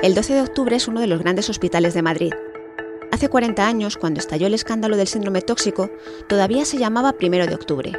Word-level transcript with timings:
El 0.00 0.14
12 0.14 0.34
de 0.34 0.42
octubre 0.42 0.76
es 0.76 0.86
uno 0.86 1.00
de 1.00 1.08
los 1.08 1.18
grandes 1.18 1.50
hospitales 1.50 1.92
de 1.92 2.02
Madrid. 2.02 2.32
Hace 3.10 3.28
40 3.28 3.66
años, 3.66 3.96
cuando 3.96 4.20
estalló 4.20 4.46
el 4.46 4.54
escándalo 4.54 4.96
del 4.96 5.08
síndrome 5.08 5.42
tóxico, 5.42 5.90
todavía 6.28 6.64
se 6.64 6.78
llamaba 6.78 7.14
Primero 7.14 7.48
de 7.48 7.56
Octubre. 7.56 7.92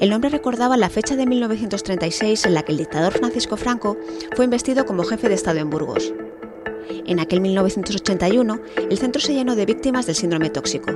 El 0.00 0.08
nombre 0.08 0.30
recordaba 0.30 0.78
la 0.78 0.88
fecha 0.88 1.16
de 1.16 1.26
1936 1.26 2.46
en 2.46 2.54
la 2.54 2.62
que 2.62 2.72
el 2.72 2.78
dictador 2.78 3.12
Francisco 3.12 3.58
Franco 3.58 3.98
fue 4.34 4.46
investido 4.46 4.86
como 4.86 5.04
jefe 5.04 5.28
de 5.28 5.34
Estado 5.34 5.58
en 5.58 5.68
Burgos. 5.68 6.14
En 7.04 7.20
aquel 7.20 7.42
1981, 7.42 8.58
el 8.88 8.98
centro 8.98 9.20
se 9.20 9.34
llenó 9.34 9.56
de 9.56 9.66
víctimas 9.66 10.06
del 10.06 10.16
síndrome 10.16 10.48
tóxico. 10.48 10.90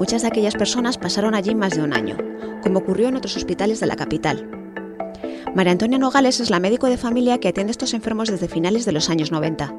Muchas 0.00 0.22
de 0.22 0.28
aquellas 0.28 0.56
personas 0.56 0.98
pasaron 0.98 1.36
allí 1.36 1.54
más 1.54 1.76
de 1.76 1.82
un 1.82 1.92
año, 1.92 2.18
como 2.64 2.80
ocurrió 2.80 3.06
en 3.06 3.16
otros 3.16 3.36
hospitales 3.36 3.78
de 3.78 3.86
la 3.86 3.94
capital. 3.94 4.65
María 5.56 5.72
Antonia 5.72 5.96
Nogales 5.96 6.38
es 6.40 6.50
la 6.50 6.60
médico 6.60 6.86
de 6.86 6.98
familia 6.98 7.38
que 7.38 7.48
atiende 7.48 7.70
a 7.70 7.72
estos 7.72 7.94
enfermos 7.94 8.28
desde 8.28 8.46
finales 8.46 8.84
de 8.84 8.92
los 8.92 9.08
años 9.08 9.32
90. 9.32 9.74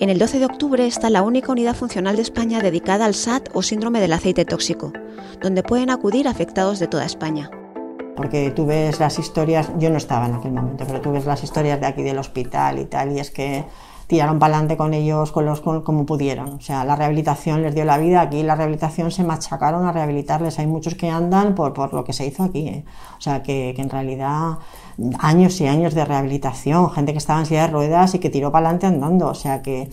En 0.00 0.08
el 0.08 0.18
12 0.18 0.38
de 0.38 0.46
octubre 0.46 0.86
está 0.86 1.10
la 1.10 1.20
única 1.20 1.52
unidad 1.52 1.76
funcional 1.76 2.16
de 2.16 2.22
España 2.22 2.60
dedicada 2.60 3.04
al 3.04 3.12
SAT 3.12 3.50
o 3.52 3.60
síndrome 3.60 4.00
del 4.00 4.14
aceite 4.14 4.46
tóxico, 4.46 4.94
donde 5.42 5.62
pueden 5.62 5.90
acudir 5.90 6.26
afectados 6.26 6.78
de 6.78 6.86
toda 6.86 7.04
España. 7.04 7.50
Porque 8.16 8.50
tú 8.52 8.64
ves 8.64 8.98
las 8.98 9.18
historias, 9.18 9.70
yo 9.78 9.90
no 9.90 9.98
estaba 9.98 10.28
en 10.28 10.36
aquel 10.36 10.52
momento, 10.52 10.86
pero 10.86 11.02
tú 11.02 11.12
ves 11.12 11.26
las 11.26 11.44
historias 11.44 11.78
de 11.78 11.88
aquí 11.88 12.02
del 12.02 12.16
hospital 12.16 12.78
y 12.78 12.86
tal, 12.86 13.12
y 13.12 13.20
es 13.20 13.30
que 13.30 13.66
tiraron 14.06 14.38
para 14.38 14.54
adelante 14.54 14.76
con 14.76 14.94
ellos 14.94 15.32
con 15.32 15.46
los, 15.46 15.60
como 15.60 16.06
pudieron. 16.06 16.54
O 16.54 16.60
sea, 16.60 16.84
la 16.84 16.96
rehabilitación 16.96 17.62
les 17.62 17.74
dio 17.74 17.84
la 17.84 17.98
vida. 17.98 18.20
Aquí 18.20 18.42
la 18.42 18.54
rehabilitación 18.54 19.10
se 19.10 19.24
machacaron 19.24 19.86
a 19.86 19.92
rehabilitarles. 19.92 20.58
Hay 20.58 20.66
muchos 20.66 20.94
que 20.94 21.10
andan 21.10 21.54
por, 21.54 21.72
por 21.72 21.92
lo 21.92 22.04
que 22.04 22.12
se 22.12 22.26
hizo 22.26 22.44
aquí. 22.44 22.68
¿eh? 22.68 22.84
O 23.18 23.20
sea, 23.20 23.42
que, 23.42 23.72
que, 23.74 23.82
en 23.82 23.90
realidad 23.90 24.58
años 25.18 25.60
y 25.60 25.66
años 25.66 25.94
de 25.94 26.04
rehabilitación, 26.04 26.90
gente 26.90 27.12
que 27.12 27.18
estaba 27.18 27.40
en 27.40 27.46
silla 27.46 27.62
de 27.62 27.72
ruedas 27.72 28.14
y 28.14 28.18
que 28.18 28.30
tiró 28.30 28.52
para 28.52 28.68
adelante 28.68 28.86
andando. 28.86 29.28
O 29.28 29.34
sea, 29.34 29.62
que 29.62 29.90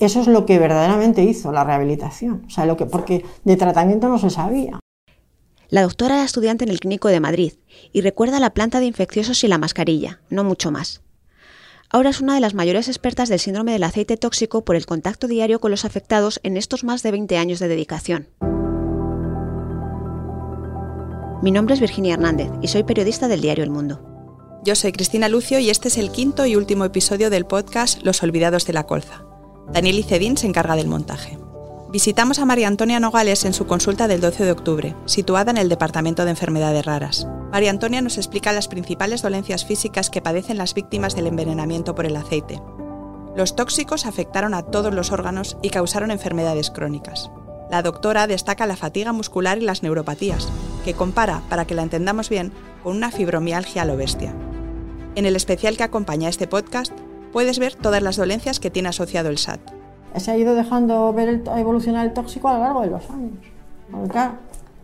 eso 0.00 0.20
es 0.20 0.26
lo 0.26 0.46
que 0.46 0.58
verdaderamente 0.58 1.22
hizo 1.22 1.52
la 1.52 1.64
rehabilitación. 1.64 2.44
O 2.46 2.50
sea, 2.50 2.66
lo 2.66 2.76
que, 2.76 2.86
porque 2.86 3.24
de 3.44 3.56
tratamiento 3.56 4.08
no 4.08 4.18
se 4.18 4.30
sabía. 4.30 4.80
La 5.68 5.82
doctora 5.82 6.16
era 6.16 6.24
estudiante 6.24 6.64
en 6.64 6.70
el 6.70 6.80
Clínico 6.80 7.08
de 7.08 7.20
Madrid 7.20 7.54
y 7.92 8.02
recuerda 8.02 8.40
la 8.40 8.50
planta 8.50 8.78
de 8.78 8.86
infecciosos 8.86 9.42
y 9.42 9.48
la 9.48 9.56
mascarilla, 9.56 10.20
no 10.28 10.44
mucho 10.44 10.70
más. 10.70 11.00
Ahora 11.94 12.08
es 12.08 12.22
una 12.22 12.34
de 12.34 12.40
las 12.40 12.54
mayores 12.54 12.88
expertas 12.88 13.28
del 13.28 13.38
síndrome 13.38 13.72
del 13.72 13.82
aceite 13.82 14.16
tóxico 14.16 14.64
por 14.64 14.76
el 14.76 14.86
contacto 14.86 15.28
diario 15.28 15.60
con 15.60 15.70
los 15.70 15.84
afectados 15.84 16.40
en 16.42 16.56
estos 16.56 16.84
más 16.84 17.02
de 17.02 17.10
20 17.10 17.36
años 17.36 17.58
de 17.58 17.68
dedicación. 17.68 18.28
Mi 21.42 21.50
nombre 21.50 21.74
es 21.74 21.80
Virginia 21.80 22.14
Hernández 22.14 22.50
y 22.62 22.68
soy 22.68 22.84
periodista 22.84 23.28
del 23.28 23.42
diario 23.42 23.62
El 23.62 23.70
Mundo. 23.70 24.00
Yo 24.64 24.74
soy 24.74 24.92
Cristina 24.92 25.28
Lucio 25.28 25.58
y 25.58 25.68
este 25.68 25.88
es 25.88 25.98
el 25.98 26.10
quinto 26.10 26.46
y 26.46 26.56
último 26.56 26.86
episodio 26.86 27.28
del 27.28 27.44
podcast 27.44 28.02
Los 28.02 28.22
Olvidados 28.22 28.64
de 28.64 28.72
la 28.72 28.84
Colza. 28.84 29.26
Daniel 29.70 29.98
Icedín 29.98 30.38
se 30.38 30.46
encarga 30.46 30.76
del 30.76 30.88
montaje. 30.88 31.36
Visitamos 31.92 32.38
a 32.38 32.46
María 32.46 32.68
Antonia 32.68 33.00
Nogales 33.00 33.44
en 33.44 33.52
su 33.52 33.66
consulta 33.66 34.08
del 34.08 34.22
12 34.22 34.46
de 34.46 34.52
octubre, 34.52 34.96
situada 35.04 35.50
en 35.50 35.58
el 35.58 35.68
Departamento 35.68 36.24
de 36.24 36.30
Enfermedades 36.30 36.86
Raras. 36.86 37.26
María 37.50 37.68
Antonia 37.68 38.00
nos 38.00 38.16
explica 38.16 38.50
las 38.54 38.66
principales 38.66 39.20
dolencias 39.20 39.66
físicas 39.66 40.08
que 40.08 40.22
padecen 40.22 40.56
las 40.56 40.72
víctimas 40.72 41.14
del 41.14 41.26
envenenamiento 41.26 41.94
por 41.94 42.06
el 42.06 42.16
aceite. 42.16 42.62
Los 43.36 43.56
tóxicos 43.56 44.06
afectaron 44.06 44.54
a 44.54 44.62
todos 44.62 44.94
los 44.94 45.12
órganos 45.12 45.58
y 45.60 45.68
causaron 45.68 46.10
enfermedades 46.10 46.70
crónicas. 46.70 47.30
La 47.70 47.82
doctora 47.82 48.26
destaca 48.26 48.66
la 48.66 48.76
fatiga 48.76 49.12
muscular 49.12 49.58
y 49.58 49.66
las 49.66 49.82
neuropatías, 49.82 50.48
que 50.86 50.94
compara, 50.94 51.42
para 51.50 51.66
que 51.66 51.74
la 51.74 51.82
entendamos 51.82 52.30
bien, 52.30 52.54
con 52.82 52.96
una 52.96 53.10
fibromialgia 53.10 53.82
a 53.82 53.84
lo 53.84 53.98
bestia. 53.98 54.34
En 55.14 55.26
el 55.26 55.36
especial 55.36 55.76
que 55.76 55.84
acompaña 55.84 56.30
este 56.30 56.46
podcast 56.46 56.94
puedes 57.34 57.58
ver 57.58 57.74
todas 57.74 58.02
las 58.02 58.16
dolencias 58.16 58.60
que 58.60 58.70
tiene 58.70 58.88
asociado 58.88 59.28
el 59.28 59.36
SAT 59.36 59.81
se 60.16 60.30
ha 60.30 60.36
ido 60.36 60.54
dejando 60.54 61.12
ver 61.12 61.28
el, 61.28 61.42
evolucionar 61.56 62.06
el 62.06 62.12
tóxico 62.12 62.48
a 62.48 62.54
lo 62.54 62.60
largo 62.60 62.80
de 62.82 62.88
los 62.88 63.08
años. 63.10 63.32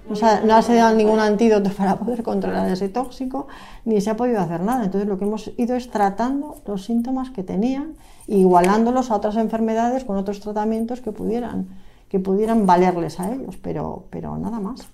no, 0.08 0.62
se 0.62 0.72
ha 0.72 0.74
dado 0.74 0.96
ningún 0.96 1.20
antídoto 1.20 1.70
para 1.70 1.96
poder 1.96 2.22
controlar 2.22 2.68
ese 2.70 2.88
tóxico, 2.88 3.46
ni 3.84 4.00
se 4.00 4.10
ha 4.10 4.16
podido 4.16 4.40
hacer 4.40 4.62
nada. 4.62 4.84
Entonces 4.84 5.08
lo 5.08 5.18
que 5.18 5.24
hemos 5.24 5.50
ido 5.56 5.76
es 5.76 5.90
tratando 5.90 6.56
los 6.66 6.84
síntomas 6.84 7.30
que 7.30 7.42
tenían, 7.42 7.94
igualándolos 8.26 9.10
a 9.10 9.16
otras 9.16 9.36
enfermedades 9.36 10.04
con 10.04 10.16
otros 10.16 10.40
tratamientos 10.40 11.00
que 11.00 11.12
pudieran, 11.12 11.68
que 12.08 12.18
pudieran 12.18 12.66
valerles 12.66 13.20
a 13.20 13.32
ellos, 13.32 13.56
pero, 13.60 14.04
pero 14.10 14.38
nada 14.38 14.60
más. 14.60 14.88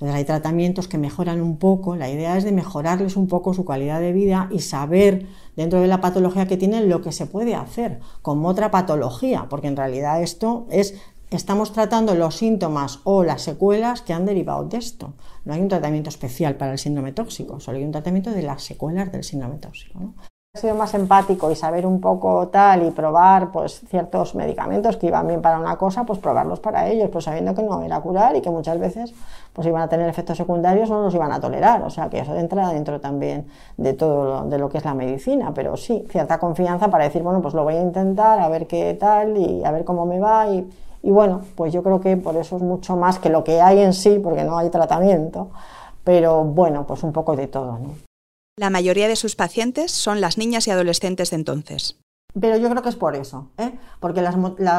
Entonces 0.00 0.16
hay 0.16 0.24
tratamientos 0.24 0.88
que 0.88 0.96
mejoran 0.96 1.42
un 1.42 1.58
poco, 1.58 1.94
la 1.94 2.08
idea 2.08 2.38
es 2.38 2.44
de 2.44 2.52
mejorarles 2.52 3.16
un 3.16 3.26
poco 3.26 3.52
su 3.52 3.66
calidad 3.66 4.00
de 4.00 4.14
vida 4.14 4.48
y 4.50 4.60
saber 4.60 5.26
dentro 5.56 5.82
de 5.82 5.88
la 5.88 6.00
patología 6.00 6.46
que 6.46 6.56
tienen 6.56 6.88
lo 6.88 7.02
que 7.02 7.12
se 7.12 7.26
puede 7.26 7.54
hacer 7.54 8.00
como 8.22 8.48
otra 8.48 8.70
patología, 8.70 9.46
porque 9.50 9.66
en 9.66 9.76
realidad 9.76 10.22
esto 10.22 10.66
es 10.70 10.94
estamos 11.28 11.74
tratando 11.74 12.14
los 12.14 12.34
síntomas 12.36 13.00
o 13.04 13.24
las 13.24 13.42
secuelas 13.42 14.00
que 14.00 14.14
han 14.14 14.24
derivado 14.24 14.64
de 14.64 14.78
esto. 14.78 15.12
No 15.44 15.52
hay 15.52 15.60
un 15.60 15.68
tratamiento 15.68 16.08
especial 16.08 16.56
para 16.56 16.72
el 16.72 16.78
síndrome 16.78 17.12
tóxico, 17.12 17.60
solo 17.60 17.76
hay 17.76 17.84
un 17.84 17.92
tratamiento 17.92 18.30
de 18.30 18.42
las 18.42 18.62
secuelas 18.62 19.12
del 19.12 19.22
síndrome 19.22 19.58
tóxico. 19.58 20.14
Sido 20.60 20.74
más 20.74 20.94
empático 20.94 21.48
y 21.50 21.54
saber 21.54 21.86
un 21.86 22.00
poco 22.00 22.48
tal 22.48 22.82
y 22.84 22.90
probar 22.90 23.52
pues 23.52 23.82
ciertos 23.88 24.34
medicamentos 24.34 24.96
que 24.96 25.06
iban 25.06 25.28
bien 25.28 25.40
para 25.40 25.60
una 25.60 25.76
cosa, 25.76 26.04
pues 26.04 26.18
probarlos 26.18 26.58
para 26.58 26.88
ellos, 26.88 27.08
pues 27.08 27.24
sabiendo 27.24 27.54
que 27.54 27.62
no 27.62 27.82
era 27.82 28.00
curar 28.00 28.34
y 28.34 28.40
que 28.40 28.50
muchas 28.50 28.78
veces 28.80 29.14
pues 29.52 29.66
iban 29.68 29.80
a 29.80 29.88
tener 29.88 30.08
efectos 30.08 30.36
secundarios, 30.36 30.90
no 30.90 31.02
los 31.02 31.14
iban 31.14 31.30
a 31.30 31.40
tolerar, 31.40 31.82
o 31.82 31.90
sea 31.90 32.10
que 32.10 32.18
eso 32.18 32.34
entra 32.34 32.68
dentro 32.70 33.00
también 33.00 33.46
de 33.76 33.94
todo 33.94 34.24
lo, 34.24 34.50
de 34.50 34.58
lo 34.58 34.68
que 34.68 34.78
es 34.78 34.84
la 34.84 34.92
medicina, 34.92 35.52
pero 35.54 35.76
sí, 35.76 36.04
cierta 36.10 36.38
confianza 36.38 36.88
para 36.88 37.04
decir, 37.04 37.22
bueno, 37.22 37.40
pues 37.40 37.54
lo 37.54 37.62
voy 37.62 37.76
a 37.76 37.82
intentar, 37.82 38.40
a 38.40 38.48
ver 38.48 38.66
qué 38.66 38.94
tal 38.94 39.36
y 39.36 39.64
a 39.64 39.70
ver 39.70 39.84
cómo 39.84 40.04
me 40.04 40.18
va 40.18 40.48
y, 40.48 40.68
y 41.04 41.10
bueno, 41.12 41.42
pues 41.54 41.72
yo 41.72 41.84
creo 41.84 42.00
que 42.00 42.16
por 42.16 42.34
eso 42.34 42.56
es 42.56 42.62
mucho 42.62 42.96
más 42.96 43.20
que 43.20 43.28
lo 43.28 43.44
que 43.44 43.62
hay 43.62 43.78
en 43.78 43.92
sí, 43.92 44.18
porque 44.18 44.42
no 44.42 44.58
hay 44.58 44.68
tratamiento, 44.68 45.50
pero 46.02 46.42
bueno, 46.42 46.84
pues 46.88 47.04
un 47.04 47.12
poco 47.12 47.36
de 47.36 47.46
todo, 47.46 47.78
¿no? 47.78 48.09
La 48.60 48.68
mayoría 48.68 49.08
de 49.08 49.16
sus 49.16 49.36
pacientes 49.36 49.90
son 49.90 50.20
las 50.20 50.36
niñas 50.36 50.68
y 50.68 50.70
adolescentes 50.70 51.30
de 51.30 51.36
entonces. 51.36 51.96
Pero 52.38 52.58
yo 52.58 52.68
creo 52.68 52.82
que 52.82 52.90
es 52.90 52.94
por 52.94 53.16
eso, 53.16 53.48
¿eh? 53.56 53.78
porque 54.00 54.20
las, 54.20 54.36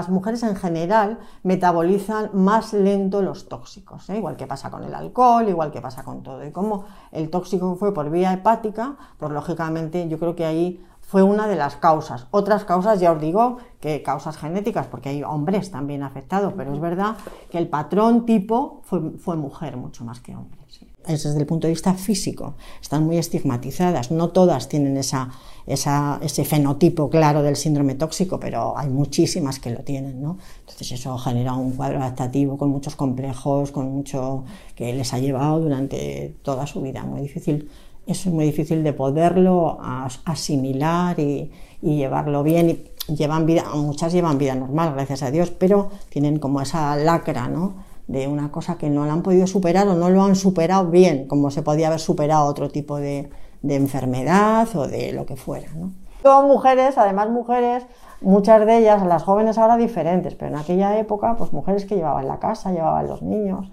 mujeres 0.08 0.44
en 0.44 0.56
general 0.56 1.18
metabolizan 1.42 2.30
más 2.31 2.74
lento 2.74 3.24
los 3.24 3.50
tóxicos, 3.50 4.08
¿eh? 4.12 4.18
igual 4.18 4.38
que 4.38 4.46
pasa 4.46 4.69
con 4.69 4.84
el 4.84 4.94
alcohol, 4.94 5.50
igual 5.50 5.72
que 5.72 5.81
pasa 5.81 6.03
con 6.03 6.22
todo. 6.22 6.46
Y 6.46 6.52
como 6.52 6.86
el 7.12 7.31
tóxico 7.31 7.75
fue 7.75 7.92
por 7.92 8.12
vía 8.12 8.31
hepática, 8.34 8.97
pues 9.18 9.31
lógicamente 9.31 10.08
yo 10.08 10.19
creo 10.19 10.36
que 10.36 10.46
ahí 10.46 10.86
fue 11.11 11.23
una 11.23 11.49
de 11.49 11.57
las 11.57 11.75
causas. 11.75 12.27
Otras 12.31 12.63
causas, 12.63 13.01
ya 13.01 13.11
os 13.11 13.19
digo, 13.19 13.57
que 13.81 14.01
causas 14.01 14.38
genéticas, 14.38 14.88
porque 14.88 15.09
hay 15.09 15.23
hombres 15.23 15.69
también 15.69 16.03
afectados, 16.03 16.53
pero 16.55 16.73
es 16.73 16.79
verdad 16.79 17.17
que 17.49 17.57
el 17.57 17.67
patrón 17.67 18.25
tipo 18.25 18.79
fue, 18.85 19.11
fue 19.17 19.35
mujer 19.35 19.75
mucho 19.75 20.05
más 20.05 20.21
que 20.21 20.33
hombre. 20.33 20.61
¿sí? 20.69 20.88
Es 21.05 21.23
desde 21.23 21.38
el 21.38 21.45
punto 21.45 21.67
de 21.67 21.73
vista 21.73 21.95
físico, 21.95 22.53
están 22.81 23.03
muy 23.03 23.17
estigmatizadas, 23.17 24.09
no 24.09 24.29
todas 24.29 24.69
tienen 24.69 24.95
esa, 24.95 25.31
esa, 25.67 26.17
ese 26.21 26.45
fenotipo 26.45 27.09
claro 27.09 27.44
del 27.44 27.57
síndrome 27.57 27.95
tóxico, 27.95 28.39
pero 28.39 28.77
hay 28.77 28.88
muchísimas 28.88 29.59
que 29.59 29.71
lo 29.71 29.79
tienen, 29.79 30.21
¿no? 30.21 30.38
Entonces 30.61 30.94
eso 30.94 31.17
genera 31.17 31.55
un 31.55 31.71
cuadro 31.71 31.97
adaptativo 31.97 32.57
con 32.57 32.69
muchos 32.69 32.95
complejos, 32.95 33.71
con 33.71 33.91
mucho 33.91 34.45
que 34.75 34.94
les 34.94 35.13
ha 35.13 35.19
llevado 35.19 35.59
durante 35.59 36.38
toda 36.41 36.66
su 36.67 36.79
vida, 36.79 37.03
muy 37.03 37.19
difícil 37.19 37.69
es 38.06 38.25
muy 38.28 38.45
difícil 38.45 38.84
de 38.84 38.94
poderlo 38.94 39.78
asimilar 40.25 41.19
y, 41.19 41.51
y 41.81 41.97
llevarlo 41.97 42.44
bien. 42.44 42.69
Y 43.07 43.16
llevan 43.16 43.45
vida, 43.45 43.66
muchas 43.73 44.13
llevan 44.13 44.38
vida 44.38 44.56
normal, 44.56 44.94
gracias 44.94 45.23
a 45.23 45.31
Dios, 45.31 45.51
pero 45.51 45.89
tienen 46.09 46.39
como 46.39 46.62
esa 46.62 46.95
lacra, 46.95 47.47
¿no? 47.47 47.91
de 48.07 48.28
una 48.28 48.51
cosa 48.51 48.78
que 48.78 48.89
no 48.89 49.06
la 49.06 49.13
han 49.13 49.22
podido 49.22 49.47
superar 49.47 49.88
o 49.88 49.95
no 49.95 50.09
lo 50.09 50.23
han 50.23 50.35
superado 50.35 50.89
bien, 50.89 51.28
como 51.28 51.50
se 51.50 51.62
podía 51.62 51.88
haber 51.88 52.00
superado 52.00 52.45
otro 52.45 52.69
tipo 52.69 52.97
de, 52.97 53.29
de 53.62 53.75
enfermedad 53.75 54.68
o 54.75 54.88
de 54.88 55.13
lo 55.13 55.25
que 55.25 55.38
fuera. 55.38 55.68
¿no? 55.75 55.91
Son 56.22 56.47
mujeres, 56.47 56.97
además 56.97 57.29
mujeres, 57.29 57.85
muchas 58.19 58.66
de 58.66 58.79
ellas, 58.79 59.06
las 59.06 59.24
jóvenes 59.24 59.57
ahora 59.57 59.77
diferentes, 59.77 60.36
pero 60.36 60.51
en 60.51 60.57
aquella 60.57 60.98
época, 61.00 61.36
pues 61.38 61.53
mujeres 61.53 61.86
que 61.86 61.95
llevaban 61.95 62.27
la 62.27 62.39
casa, 62.39 62.71
llevaban 62.71 63.07
los 63.07 63.21
niños 63.21 63.71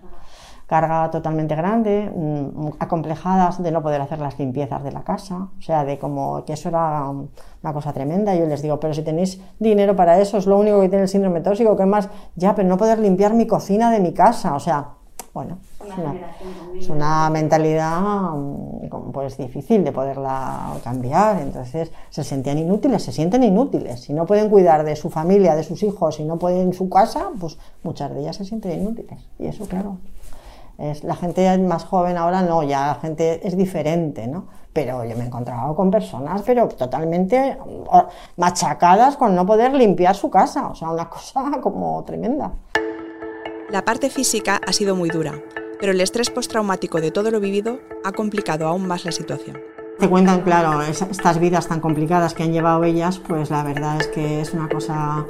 carga 0.69 1.11
totalmente 1.11 1.57
grande, 1.57 2.13
mm, 2.15 2.69
acomplejadas 2.79 3.63
de 3.63 3.71
no 3.73 3.83
poder 3.83 4.03
hacer 4.03 4.19
las 4.21 4.39
limpiezas 4.39 4.85
de 4.85 4.93
la 4.93 5.03
casa, 5.03 5.49
o 5.59 5.63
sea, 5.63 5.83
de 5.85 5.99
como 5.99 6.45
que 6.45 6.53
eso 6.53 6.69
era 6.69 7.09
una 7.09 7.73
cosa 7.73 7.95
tremenda. 7.95 8.35
Yo 8.35 8.45
les 8.45 8.61
digo, 8.61 8.79
pero 8.79 8.93
si 8.93 9.03
tenéis 9.03 9.41
dinero 9.59 9.97
para 9.97 10.21
eso, 10.21 10.37
es 10.37 10.47
lo 10.47 10.59
único 10.59 10.79
que 10.81 10.91
tiene 10.91 11.05
el 11.05 11.09
síndrome 11.09 11.41
tóxico, 11.41 11.75
que 11.75 11.87
más, 11.87 12.11
ya, 12.37 12.55
pero 12.55 12.69
no 12.69 12.77
poder 12.77 12.99
limpiar 12.99 13.33
mi 13.33 13.47
cocina 13.47 13.91
de 13.91 13.99
mi 14.01 14.13
casa, 14.13 14.55
o 14.55 14.61
sea, 14.61 14.91
bueno, 15.33 15.59
es 16.77 16.89
una, 16.89 17.31
mentalidad 17.31 18.31
mm, 18.35 19.11
pues 19.13 19.39
difícil 19.39 19.85
de 19.85 19.93
poderla 19.93 20.75
cambiar, 20.85 21.41
entonces 21.41 21.93
se 22.11 22.25
sentían 22.25 22.59
inútiles, 22.59 23.03
se 23.03 23.13
sienten 23.13 23.43
inútiles, 23.43 24.01
si 24.01 24.13
no 24.13 24.27
pueden 24.27 24.51
cuidar 24.51 24.85
de 24.85 24.97
su 24.97 25.09
familia, 25.09 25.55
de 25.55 25.63
sus 25.63 25.83
hijos, 25.83 26.17
si 26.17 26.25
no 26.25 26.39
pueden 26.39 26.75
su 26.75 26.91
casa, 26.91 27.31
pues 27.41 27.57
muchas 27.83 28.13
de 28.13 28.21
ellas 28.21 28.37
se 28.37 28.45
sienten 28.45 28.83
inútiles, 28.83 29.19
y 29.39 29.47
eso 29.47 29.65
claro, 29.67 29.99
es, 30.79 31.05
la 31.05 31.17
gente 31.17 31.59
más 31.59 31.85
joven 31.85 32.17
ahora 32.17 32.43
no, 32.43 32.63
ya 32.63 32.87
la 32.87 32.95
gente 32.95 33.47
es 33.47 33.57
diferente, 33.57 34.27
¿no? 34.27 34.47
pero 34.73 35.05
yo 35.05 35.17
me 35.17 35.25
he 35.25 35.27
encontrado 35.27 35.75
con 35.75 35.91
personas, 35.91 36.43
pero 36.43 36.69
totalmente 36.69 37.59
machacadas 38.37 39.17
con 39.17 39.35
no 39.35 39.45
poder 39.45 39.75
limpiar 39.75 40.15
su 40.15 40.31
casa, 40.31 40.69
o 40.69 40.75
sea, 40.77 40.91
una 40.91 41.09
cosa 41.11 41.61
como 41.61 42.05
tremenda. 42.05 42.53
La 43.71 43.85
parte 43.85 44.09
física 44.09 44.61
ha 44.65 44.73
sido 44.73 44.95
muy 44.95 45.11
dura, 45.11 45.33
pero 45.81 45.91
el 45.91 46.01
estrés 46.01 46.31
postraumático 46.31 47.01
de 47.01 47.11
todo 47.11 47.33
lo 47.33 47.41
vivido 47.41 47.81
ha 48.05 48.13
complicado 48.13 48.69
aún 48.69 48.87
más 48.87 49.05
la 49.05 49.11
situación. 49.11 49.59
Te 49.99 50.09
cuentan, 50.09 50.43
claro, 50.43 50.81
estas 50.83 51.41
vidas 51.41 51.67
tan 51.67 51.81
complicadas 51.81 52.33
que 52.33 52.45
han 52.45 52.53
llevado 52.53 52.85
ellas, 52.85 53.19
pues 53.19 53.51
la 53.51 53.65
verdad 53.65 54.01
es 54.01 54.07
que 54.07 54.41
es 54.41 54.55
una 54.55 54.69
cosa 54.69 55.27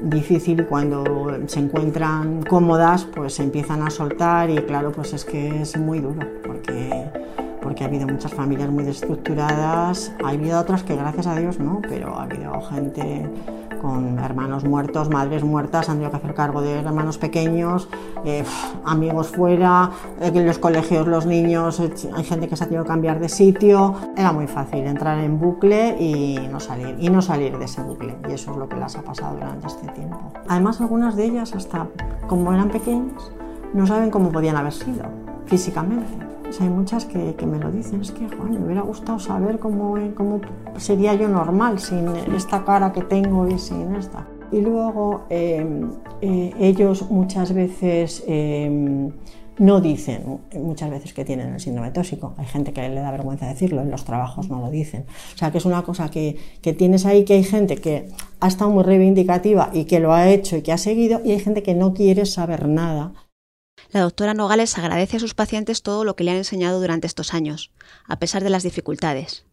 difícil 0.00 0.60
y 0.60 0.64
cuando 0.64 1.04
se 1.46 1.58
encuentran 1.58 2.44
cómodas, 2.44 3.04
pues 3.04 3.34
se 3.34 3.42
empiezan 3.42 3.82
a 3.82 3.90
soltar 3.90 4.48
y 4.48 4.56
claro, 4.58 4.92
pues 4.92 5.12
es 5.12 5.24
que 5.24 5.62
es 5.62 5.76
muy 5.76 5.98
duro, 5.98 6.20
porque 6.44 7.04
porque 7.60 7.84
ha 7.84 7.86
habido 7.86 8.06
muchas 8.06 8.34
familias 8.34 8.70
muy 8.70 8.84
desestructuradas, 8.84 10.12
ha 10.24 10.30
habido 10.30 10.60
otras 10.60 10.82
que 10.82 10.96
gracias 10.96 11.26
a 11.26 11.36
Dios 11.36 11.58
no, 11.58 11.80
pero 11.88 12.16
ha 12.16 12.24
habido 12.24 12.60
gente 12.62 13.28
con 13.82 14.20
hermanos 14.20 14.64
muertos, 14.64 15.10
madres 15.10 15.42
muertas, 15.42 15.88
han 15.88 15.96
tenido 15.96 16.12
que 16.12 16.16
hacer 16.18 16.34
cargo 16.34 16.62
de 16.62 16.78
hermanos 16.78 17.18
pequeños, 17.18 17.88
eh, 18.24 18.44
amigos 18.84 19.28
fuera, 19.28 19.90
eh, 20.20 20.30
en 20.32 20.46
los 20.46 20.58
colegios 20.58 21.08
los 21.08 21.26
niños, 21.26 21.80
eh, 21.80 21.92
hay 22.14 22.24
gente 22.24 22.48
que 22.48 22.56
se 22.56 22.64
ha 22.64 22.66
tenido 22.68 22.84
que 22.84 22.88
cambiar 22.88 23.18
de 23.18 23.28
sitio. 23.28 23.94
Era 24.16 24.32
muy 24.32 24.46
fácil 24.46 24.86
entrar 24.86 25.18
en 25.18 25.38
bucle 25.38 25.96
y 26.00 26.38
no 26.50 26.60
salir, 26.60 26.96
y 26.98 27.10
no 27.10 27.20
salir 27.20 27.58
de 27.58 27.64
ese 27.64 27.82
bucle. 27.82 28.16
Y 28.28 28.32
eso 28.32 28.52
es 28.52 28.56
lo 28.56 28.68
que 28.68 28.76
las 28.76 28.96
ha 28.96 29.02
pasado 29.02 29.34
durante 29.34 29.66
este 29.66 29.88
tiempo. 29.88 30.32
Además, 30.48 30.80
algunas 30.80 31.16
de 31.16 31.24
ellas, 31.24 31.52
hasta 31.54 31.88
como 32.28 32.52
eran 32.52 32.70
pequeñas, 32.70 33.32
no 33.74 33.86
saben 33.86 34.10
cómo 34.10 34.30
podían 34.30 34.56
haber 34.56 34.72
sido 34.72 35.04
físicamente 35.46 36.31
hay 36.60 36.68
muchas 36.68 37.04
que, 37.04 37.46
me 37.46 37.58
lo 37.58 37.70
dicen, 37.70 38.00
es 38.00 38.10
que 38.10 38.26
me 38.26 38.64
hubiera 38.64 38.82
gustado 38.82 39.18
saber 39.18 39.58
cómo, 39.58 39.96
cómo 40.14 40.40
sería 40.76 41.14
yo 41.14 41.28
normal 41.28 41.78
sin 41.78 42.08
esta 42.34 42.64
cara 42.64 42.92
que 42.92 43.02
tengo 43.02 43.48
y 43.48 43.58
sin 43.58 43.94
esta. 43.94 44.26
Y 44.50 44.60
luego 44.60 45.24
em, 45.30 45.90
eh, 46.20 46.52
ellos 46.60 47.10
muchas 47.10 47.54
veces 47.54 48.22
em, 48.26 49.10
no 49.58 49.80
dicen, 49.80 50.40
muchas 50.54 50.90
veces 50.90 51.14
que 51.14 51.24
tienen 51.24 51.54
el 51.54 51.60
síndrome 51.60 51.90
tóxico. 51.90 52.34
Hay 52.36 52.46
gente 52.46 52.72
que 52.72 52.86
le 52.88 53.00
da 53.00 53.10
vergüenza 53.10 53.46
decirlo, 53.46 53.80
en 53.80 53.90
los 53.90 54.04
trabajos 54.04 54.50
no 54.50 54.60
lo 54.60 54.70
dicen. 54.70 55.06
O 55.34 55.38
sea 55.38 55.50
que 55.50 55.58
es 55.58 55.64
una 55.64 55.82
cosa 55.82 56.10
que, 56.10 56.36
que 56.60 56.72
tienes 56.74 57.06
ahí, 57.06 57.24
que 57.24 57.34
hay 57.34 57.44
gente 57.44 57.76
que 57.76 58.08
ha 58.40 58.48
estado 58.48 58.70
muy 58.70 58.82
reivindicativa 58.82 59.70
y 59.72 59.84
que 59.84 60.00
lo 60.00 60.12
ha 60.12 60.28
hecho 60.28 60.56
y 60.56 60.62
que 60.62 60.72
ha 60.72 60.78
seguido, 60.78 61.20
y 61.24 61.32
hay 61.32 61.40
gente 61.40 61.62
que 61.62 61.74
no 61.74 61.94
quiere 61.94 62.26
saber 62.26 62.68
nada 62.68 63.14
la 63.92 64.00
doctora 64.00 64.34
Nogales 64.34 64.78
agradece 64.78 65.18
a 65.18 65.20
sus 65.20 65.34
pacientes 65.34 65.82
todo 65.82 66.04
lo 66.04 66.16
que 66.16 66.24
le 66.24 66.30
han 66.30 66.38
enseñado 66.38 66.80
durante 66.80 67.06
estos 67.06 67.34
años, 67.34 67.72
a 68.08 68.18
pesar 68.18 68.42
de 68.42 68.50
las 68.50 68.62
dificultades. 68.62 69.46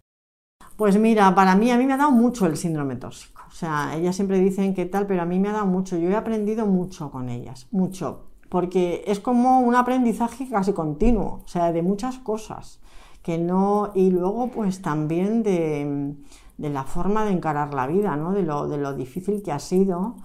Pues 0.77 0.97
mira, 0.97 1.36
para 1.36 1.56
mí, 1.56 1.71
a 1.71 1.77
mí 1.77 1.86
me 1.86 1.94
ha 1.94 1.97
dado 1.97 2.12
mucho 2.12 2.45
el 2.45 2.56
síndrome 2.56 2.95
tóxico. 2.95 3.41
O 3.50 3.51
sea, 3.51 3.97
ellas 3.97 4.15
siempre 4.15 4.39
dicen 4.39 4.74
que 4.74 4.86
tal, 4.86 5.07
pero 5.07 5.21
a 5.21 5.25
mí 5.25 5.38
me 5.38 5.50
ha 5.50 5.53
dado 5.53 5.65
mucho. 5.65 5.97
Yo 5.97 6.09
he 6.09 6.15
aprendido 6.15 6.65
mucho 6.65 7.12
con 7.12 7.27
ellas, 7.27 7.68
mucho. 7.71 8.27
Porque 8.47 9.03
es 9.06 9.19
como 9.19 9.59
un 9.59 9.75
aprendizaje 9.75 10.47
casi 10.47 10.71
continuo, 10.71 11.41
o 11.44 11.47
sea, 11.47 11.74
de 11.74 11.81
muchas 11.81 12.18
cosas. 12.19 12.80
Que 13.21 13.38
no, 13.38 13.91
y 13.94 14.09
luego, 14.09 14.51
pues 14.51 14.81
también 14.81 15.44
de, 15.44 16.15
la 16.57 16.83
forma 16.86 17.25
de 17.25 17.31
encarar 17.31 17.74
la 17.74 17.86
vida, 17.86 18.15
¿no? 18.15 18.31
De 18.31 18.44
lo, 18.44 18.69
de 18.69 18.77
lo 18.77 18.94
difícil 18.94 19.44
que 19.44 19.51
ha 19.51 19.59
sido. 19.59 20.15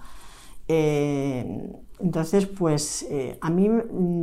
Eh, 0.69 1.72
entonces, 2.00 2.46
pues 2.46 3.06
eh, 3.08 3.38
a 3.40 3.50
mí, 3.50 3.70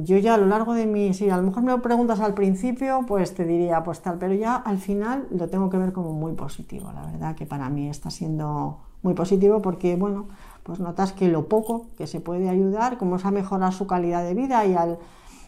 yo 0.04 0.18
ya 0.18 0.36
a 0.36 0.38
lo 0.38 0.46
largo 0.46 0.74
de 0.74 0.86
mi, 0.86 1.14
si 1.14 1.30
a 1.30 1.38
lo 1.38 1.44
mejor 1.44 1.64
me 1.64 1.72
lo 1.72 1.82
preguntas 1.82 2.20
al 2.20 2.34
principio, 2.34 3.06
pues 3.08 3.34
te 3.34 3.46
diría 3.46 3.84
pues 3.84 4.02
tal, 4.02 4.18
pero 4.18 4.34
ya 4.34 4.56
al 4.56 4.78
final 4.78 5.28
lo 5.32 5.48
tengo 5.48 5.70
que 5.70 5.78
ver 5.78 5.94
como 5.94 6.12
muy 6.12 6.34
positivo, 6.34 6.92
la 6.94 7.06
verdad 7.06 7.36
que 7.36 7.46
para 7.46 7.70
mí 7.70 7.90
está 7.90 8.10
siendo 8.10 8.80
muy 9.04 9.14
positivo 9.14 9.62
porque, 9.62 9.96
bueno, 9.96 10.28
pues 10.64 10.80
notas 10.80 11.14
que 11.14 11.28
lo 11.28 11.48
poco 11.48 11.88
que 11.98 12.08
se 12.08 12.20
puede 12.20 12.50
ayudar, 12.50 12.98
cómo 12.98 13.18
se 13.20 13.28
ha 13.28 13.32
mejorado 13.32 13.72
su 13.72 13.88
calidad 13.88 14.24
de 14.24 14.34
vida 14.34 14.66
y 14.66 14.76
al, 14.76 15.00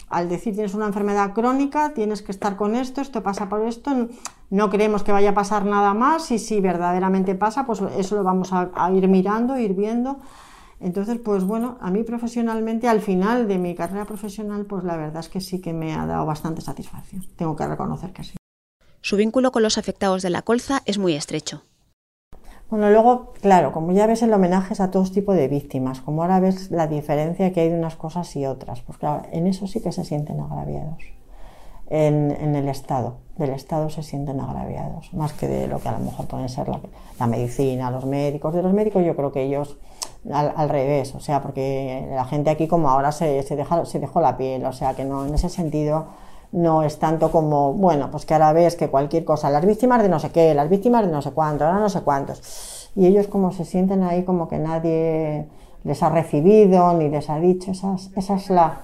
al 0.10 0.30
decir 0.30 0.54
tienes 0.54 0.74
una 0.74 0.88
enfermedad 0.88 1.34
crónica, 1.34 1.94
tienes 1.94 2.22
que 2.22 2.32
estar 2.32 2.56
con 2.56 2.74
esto, 2.74 3.02
esto 3.02 3.22
pasa 3.22 3.50
por 3.50 3.62
esto, 3.62 3.92
no 4.50 4.70
creemos 4.70 5.04
que 5.04 5.12
vaya 5.12 5.32
a 5.32 5.34
pasar 5.34 5.66
nada 5.66 5.94
más 5.94 6.32
y 6.32 6.40
si 6.40 6.62
verdaderamente 6.62 7.36
pasa, 7.36 7.66
pues 7.66 7.82
eso 7.98 8.16
lo 8.16 8.24
vamos 8.24 8.54
a, 8.54 8.72
a 8.76 8.92
ir 8.92 9.08
mirando, 9.08 9.58
ir 9.58 9.74
viendo. 9.74 10.20
Entonces, 10.84 11.18
pues 11.24 11.46
bueno, 11.46 11.78
a 11.80 11.90
mí 11.92 12.04
profesionalmente, 12.04 12.90
al 12.90 13.00
final 13.00 13.48
de 13.48 13.58
mi 13.58 13.74
carrera 13.74 14.04
profesional, 14.04 14.66
pues 14.66 14.84
la 14.84 14.98
verdad 14.98 15.22
es 15.22 15.30
que 15.30 15.40
sí 15.40 15.62
que 15.62 15.72
me 15.72 15.94
ha 15.94 16.06
dado 16.06 16.26
bastante 16.26 16.62
satisfacción. 16.62 17.24
Tengo 17.38 17.56
que 17.56 17.66
reconocer 17.66 18.12
que 18.12 18.26
sí. 18.26 18.36
Su 19.00 19.16
vínculo 19.16 19.54
con 19.54 19.64
los 19.64 19.78
afectados 19.78 20.22
de 20.22 20.30
la 20.30 20.42
colza 20.42 20.82
es 20.86 20.98
muy 20.98 21.14
estrecho. 21.14 21.64
Bueno, 22.70 22.90
luego, 22.90 23.34
claro, 23.40 23.72
como 23.72 23.94
ya 23.94 24.08
ves 24.08 24.24
el 24.24 24.34
homenaje 24.34 24.76
a 24.82 24.92
todos 24.92 25.14
tipos 25.14 25.36
de 25.36 25.48
víctimas, 25.48 26.02
como 26.02 26.22
ahora 26.22 26.42
ves 26.42 26.70
la 26.70 26.88
diferencia 26.88 27.54
que 27.54 27.62
hay 27.62 27.70
de 27.70 27.78
unas 27.78 27.96
cosas 27.96 28.36
y 28.36 28.46
otras, 28.46 28.82
pues 28.82 28.98
claro, 28.98 29.24
en 29.32 29.48
eso 29.48 29.68
sí 29.68 29.80
que 29.80 29.94
se 29.94 30.04
sienten 30.04 30.42
agraviados. 30.42 31.02
En, 31.88 32.56
el 32.56 32.68
Estado, 32.68 33.18
del 33.38 33.52
Estado 33.52 33.90
se 33.90 34.04
sienten 34.04 34.40
agraviados, 34.40 35.14
más 35.14 35.32
que 35.34 35.48
de 35.48 35.68
lo 35.68 35.80
que 35.80 35.90
a 35.90 35.92
lo 35.92 36.00
mejor 36.00 36.26
pueden 36.26 36.50
ser 36.50 36.68
la, 36.68 36.80
la 37.20 37.28
medicina, 37.28 37.92
los 37.92 38.06
médicos. 38.06 38.54
De 38.54 38.64
los 38.64 38.74
médicos 38.74 39.06
yo 39.06 39.16
creo 39.16 39.32
que 39.32 39.44
ellos 39.44 39.78
al, 40.32 40.70
revés, 40.70 41.14
o 41.16 41.20
sea, 41.20 41.42
porque 41.42 42.08
la 42.10 42.26
gente 42.26 42.50
aquí 42.50 42.68
como 42.68 42.90
ahora 42.90 43.12
se, 43.12 43.44
se, 43.44 43.58
se 43.86 44.00
dejó 44.00 44.22
la 44.22 44.38
piel, 44.38 44.66
o 44.66 44.72
sea, 44.72 44.94
que 44.94 45.04
no, 45.04 45.26
en 45.26 45.34
ese 45.34 45.50
sentido 45.50 46.06
no 46.54 46.84
es 46.84 47.00
tanto 47.00 47.32
como, 47.32 47.74
bueno, 47.74 48.10
pues 48.12 48.26
que 48.26 48.34
ahora 48.34 48.54
ves 48.54 48.76
que 48.76 48.90
cualquier 48.90 49.26
cosa, 49.26 49.50
las 49.50 49.66
víctimas 49.66 50.02
de 50.04 50.10
no 50.10 50.20
sé 50.20 50.30
qué, 50.32 50.54
las 50.54 50.70
víctimas 50.70 51.06
de 51.06 51.12
no 51.12 51.22
sé 51.22 51.32
cuánto, 51.32 51.66
ahora 51.66 51.80
no 51.80 51.90
sé 51.90 52.02
cuántos, 52.02 52.90
y 52.96 53.08
ellos 53.08 53.28
como 53.28 53.52
se 53.52 53.66
sienten 53.66 54.04
ahí 54.04 54.24
como 54.24 54.48
que 54.48 54.60
nadie 54.60 55.48
les 55.84 56.04
ha 56.04 56.10
recibido 56.10 56.94
ni 56.94 57.10
les 57.10 57.30
ha 57.30 57.40
dicho, 57.40 57.72
esa, 57.72 57.96
esa 58.16 58.36
es 58.36 58.50
la, 58.50 58.82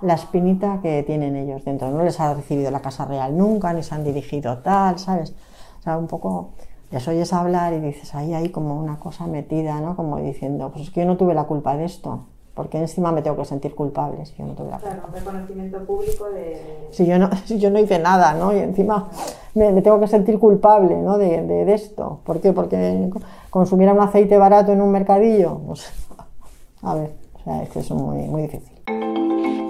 la 0.00 0.14
espinita 0.14 0.78
que 0.80 1.02
tienen 1.02 1.36
ellos 1.36 1.64
dentro, 1.64 1.90
no 1.90 2.04
les 2.04 2.18
ha 2.20 2.32
recibido 2.34 2.70
la 2.70 2.80
Casa 2.80 3.04
Real 3.04 3.36
nunca, 3.36 3.72
ni 3.72 3.82
se 3.82 3.94
han 3.94 4.04
dirigido 4.04 4.58
tal, 4.58 4.98
¿sabes? 4.98 5.34
O 5.80 5.82
sea, 5.82 5.98
un 5.98 6.06
poco 6.06 6.50
les 6.90 7.06
oyes 7.06 7.32
hablar 7.32 7.72
y 7.74 7.80
dices, 7.80 8.14
ahí 8.14 8.34
hay 8.34 8.48
como 8.48 8.78
una 8.78 8.98
cosa 8.98 9.26
metida, 9.26 9.80
¿no? 9.80 9.94
Como 9.94 10.18
diciendo, 10.18 10.70
pues 10.70 10.84
es 10.84 10.90
que 10.90 11.00
yo 11.00 11.06
no 11.06 11.16
tuve 11.16 11.34
la 11.34 11.44
culpa 11.44 11.76
de 11.76 11.84
esto. 11.84 12.20
porque 12.54 12.78
encima 12.78 13.12
me 13.12 13.22
tengo 13.22 13.36
que 13.36 13.44
sentir 13.44 13.72
culpable 13.74 14.26
si 14.26 14.34
yo 14.36 14.44
no 14.44 14.54
tuve 14.54 14.70
la 14.70 14.78
culpa? 14.78 14.96
Claro, 14.96 15.12
reconocimiento 15.12 15.78
público 15.84 16.24
de... 16.30 16.88
Si 16.90 17.06
yo 17.06 17.16
no, 17.18 17.30
si 17.44 17.58
yo 17.58 17.70
no 17.70 17.78
hice 17.78 17.98
nada, 17.98 18.34
¿no? 18.34 18.52
Y 18.52 18.58
encima 18.58 19.08
me, 19.54 19.80
tengo 19.80 20.00
que 20.00 20.08
sentir 20.08 20.38
culpable, 20.38 20.96
¿no? 20.96 21.18
De, 21.18 21.42
de, 21.42 21.72
esto. 21.72 22.20
¿Por 22.24 22.40
qué? 22.40 22.52
Porque 22.52 23.10
consumiera 23.50 23.92
un 23.92 24.00
aceite 24.00 24.36
barato 24.38 24.72
en 24.72 24.82
un 24.82 24.90
mercadillo. 24.90 25.58
Pues, 25.66 25.92
a 26.82 26.94
ver, 26.94 27.12
o 27.34 27.44
sea, 27.44 27.62
es 27.62 27.68
que 27.68 27.78
es 27.80 27.90
muy, 27.92 28.26
muy 28.26 28.42
difícil. 28.42 28.72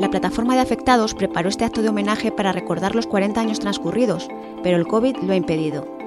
La 0.00 0.08
plataforma 0.08 0.54
de 0.54 0.60
afectados 0.60 1.14
preparó 1.14 1.48
este 1.48 1.64
acto 1.64 1.82
de 1.82 1.88
homenaje 1.88 2.30
para 2.30 2.52
recordar 2.52 2.94
los 2.94 3.08
40 3.08 3.40
años 3.40 3.58
transcurridos, 3.58 4.28
pero 4.62 4.76
el 4.76 4.86
COVID 4.86 5.16
lo 5.18 5.32
ha 5.32 5.36
impedido. 5.36 5.98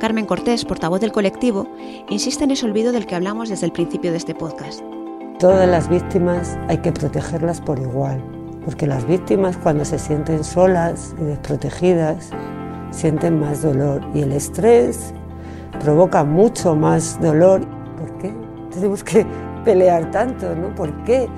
Carmen 0.00 0.24
Cortés, 0.24 0.64
portavoz 0.64 0.98
del 1.02 1.12
colectivo, 1.12 1.66
insiste 2.08 2.44
en 2.44 2.52
ese 2.52 2.64
olvido 2.64 2.90
del 2.90 3.06
que 3.06 3.16
hablamos 3.16 3.50
desde 3.50 3.66
el 3.66 3.72
principio 3.72 4.10
de 4.10 4.16
este 4.16 4.34
podcast. 4.34 4.80
Todas 5.38 5.68
las 5.68 5.90
víctimas 5.90 6.58
hay 6.68 6.78
que 6.78 6.90
protegerlas 6.90 7.60
por 7.60 7.78
igual, 7.78 8.18
porque 8.64 8.86
las 8.86 9.06
víctimas 9.06 9.58
cuando 9.58 9.84
se 9.84 9.98
sienten 9.98 10.42
solas 10.42 11.14
y 11.20 11.24
desprotegidas 11.24 12.30
sienten 12.90 13.40
más 13.40 13.60
dolor 13.60 14.00
y 14.14 14.22
el 14.22 14.32
estrés 14.32 15.12
provoca 15.80 16.24
mucho 16.24 16.74
más 16.74 17.20
dolor. 17.20 17.60
¿Por 17.98 18.16
qué 18.16 18.34
tenemos 18.70 19.04
que 19.04 19.26
pelear 19.66 20.10
tanto? 20.10 20.56
¿no? 20.56 20.74
¿Por 20.74 21.04
qué 21.04 21.28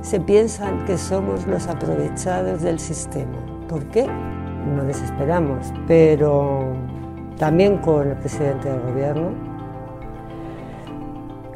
se 0.00 0.18
piensan 0.18 0.86
que 0.86 0.96
somos 0.96 1.46
los 1.46 1.66
aprovechados 1.66 2.62
del 2.62 2.78
sistema? 2.78 3.36
¿Por 3.68 3.84
qué? 3.90 4.06
No 4.74 4.82
desesperamos, 4.84 5.74
pero 5.86 6.74
también 7.38 7.78
con 7.78 8.08
el 8.08 8.16
presidente 8.16 8.68
del 8.68 8.80
gobierno, 8.80 9.30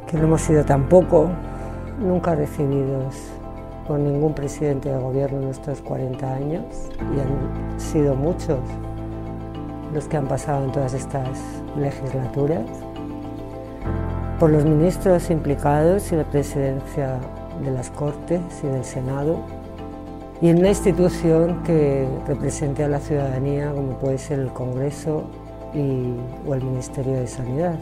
que 0.06 0.16
no 0.16 0.24
hemos 0.24 0.42
sido 0.42 0.64
tampoco 0.64 1.28
nunca 1.98 2.34
recibidos 2.34 3.16
por 3.86 3.98
ningún 3.98 4.32
presidente 4.32 4.90
del 4.90 5.00
gobierno 5.00 5.42
en 5.42 5.48
estos 5.48 5.80
40 5.80 6.34
años 6.34 6.64
y 6.98 7.20
han 7.20 7.80
sido 7.80 8.14
muchos 8.14 8.58
los 9.92 10.06
que 10.06 10.16
han 10.16 10.26
pasado 10.26 10.64
en 10.64 10.72
todas 10.72 10.94
estas 10.94 11.28
legislaturas, 11.76 12.64
por 14.38 14.50
los 14.50 14.64
ministros 14.64 15.30
implicados 15.30 16.12
y 16.12 16.16
la 16.16 16.24
presidencia 16.24 17.18
de 17.62 17.70
las 17.70 17.90
Cortes 17.90 18.40
y 18.62 18.68
del 18.68 18.84
Senado, 18.84 19.40
y 20.40 20.48
en 20.48 20.58
una 20.58 20.70
institución 20.70 21.62
que 21.62 22.08
represente 22.26 22.84
a 22.84 22.88
la 22.88 23.00
ciudadanía 23.00 23.72
como 23.72 23.98
puede 23.98 24.18
ser 24.18 24.38
el 24.40 24.52
Congreso 24.52 25.24
y, 25.74 26.14
o 26.48 26.54
el 26.54 26.62
Ministerio 26.62 27.14
de 27.14 27.26
Sanidad. 27.26 27.78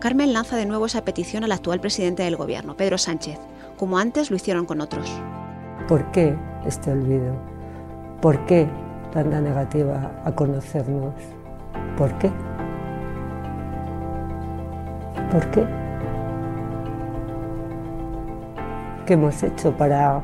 Carmen 0.00 0.32
lanza 0.32 0.56
de 0.56 0.66
nuevo 0.66 0.86
esa 0.86 1.04
petición 1.04 1.44
al 1.44 1.52
actual 1.52 1.80
presidente 1.80 2.22
del 2.22 2.36
Gobierno, 2.36 2.76
Pedro 2.76 2.96
Sánchez, 2.96 3.38
como 3.76 3.98
antes 3.98 4.30
lo 4.30 4.36
hicieron 4.36 4.64
con 4.64 4.80
otros. 4.80 5.10
¿Por 5.88 6.10
qué 6.12 6.34
este 6.64 6.92
olvido? 6.92 7.34
¿Por 8.22 8.44
qué 8.46 8.66
tanta 9.12 9.40
negativa 9.40 10.10
a 10.24 10.32
conocernos? 10.32 11.14
¿Por 11.98 12.16
qué? 12.18 12.30
¿Por 15.30 15.50
qué? 15.50 15.66
¿Qué 19.06 19.14
hemos 19.14 19.42
hecho 19.42 19.76
para, 19.76 20.22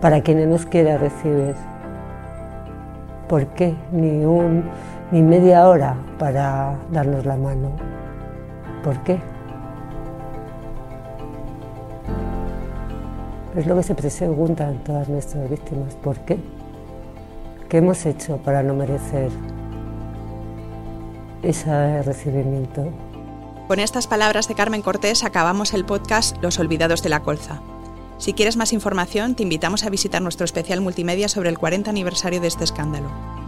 para 0.00 0.20
quien 0.20 0.40
no 0.40 0.46
nos 0.46 0.66
quiera 0.66 0.98
recibir? 0.98 1.54
¿Por 3.28 3.46
qué? 3.48 3.76
Ni, 3.92 4.24
un, 4.24 4.64
ni 5.10 5.22
media 5.22 5.66
hora 5.68 5.96
para 6.18 6.78
darnos 6.90 7.24
la 7.24 7.36
mano. 7.36 7.70
¿Por 8.84 9.02
qué? 9.04 9.18
Es 13.56 13.66
lo 13.66 13.74
que 13.76 13.82
se 13.82 13.94
preguntan 13.94 14.78
todas 14.84 15.08
nuestras 15.08 15.48
víctimas. 15.48 15.94
¿Por 15.96 16.18
qué? 16.20 16.38
¿Qué 17.68 17.78
hemos 17.78 18.04
hecho 18.06 18.36
para 18.38 18.62
no 18.62 18.74
merecer 18.74 19.30
ese 21.42 22.02
recibimiento? 22.02 22.88
Con 23.66 23.80
estas 23.80 24.06
palabras 24.06 24.48
de 24.48 24.54
Carmen 24.54 24.82
Cortés 24.82 25.24
acabamos 25.24 25.74
el 25.74 25.84
podcast 25.84 26.36
Los 26.42 26.58
Olvidados 26.58 27.02
de 27.02 27.08
la 27.08 27.20
Colza. 27.20 27.60
Si 28.18 28.32
quieres 28.32 28.56
más 28.56 28.72
información, 28.72 29.34
te 29.34 29.42
invitamos 29.42 29.84
a 29.84 29.90
visitar 29.90 30.22
nuestro 30.22 30.44
especial 30.44 30.80
multimedia 30.80 31.28
sobre 31.28 31.50
el 31.50 31.58
40 31.58 31.90
aniversario 31.90 32.40
de 32.40 32.48
este 32.48 32.64
escándalo. 32.64 33.47